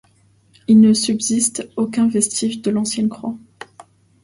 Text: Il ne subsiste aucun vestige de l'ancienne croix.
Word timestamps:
Il 0.67 0.81
ne 0.81 0.95
subsiste 0.95 1.69
aucun 1.75 2.07
vestige 2.07 2.63
de 2.63 2.71
l'ancienne 2.71 3.07
croix. 3.07 3.35